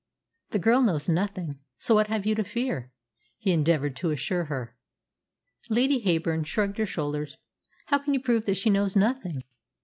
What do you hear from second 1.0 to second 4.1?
nothing. So what have you to fear?" he endeavoured to